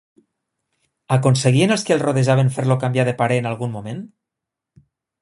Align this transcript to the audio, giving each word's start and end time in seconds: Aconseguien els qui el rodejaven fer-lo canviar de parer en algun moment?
Aconseguien 1.17 1.75
els 1.77 1.85
qui 1.89 1.97
el 1.97 2.03
rodejaven 2.05 2.51
fer-lo 2.57 2.81
canviar 2.87 3.09
de 3.13 3.17
parer 3.23 3.41
en 3.45 3.55
algun 3.55 3.77
moment? 3.79 4.05